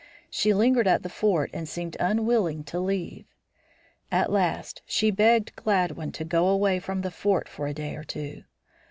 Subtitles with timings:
[0.31, 3.27] She lingered at the fort and seemed unwilling to leave.
[4.11, 8.03] At last she begged Gladwin to go away from the fort for a day or
[8.03, 8.41] two.